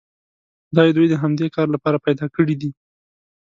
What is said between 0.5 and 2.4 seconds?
خدای دوی د همدې کار لپاره پیدا